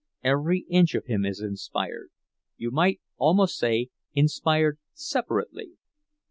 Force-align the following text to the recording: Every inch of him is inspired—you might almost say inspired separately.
Every 0.23 0.65
inch 0.67 0.95
of 0.95 1.05
him 1.05 1.25
is 1.27 1.41
inspired—you 1.41 2.71
might 2.71 3.01
almost 3.17 3.55
say 3.55 3.89
inspired 4.15 4.79
separately. 4.93 5.73